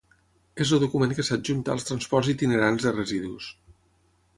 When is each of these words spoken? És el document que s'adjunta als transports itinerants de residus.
És 0.65 0.71
el 0.77 0.81
document 0.83 1.13
que 1.19 1.27
s'adjunta 1.29 1.75
als 1.75 1.87
transports 1.91 2.33
itinerants 2.37 2.89
de 2.89 2.99
residus. 3.01 3.57